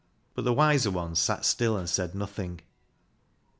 [0.33, 2.61] But the wiser ones sat still and said nothing.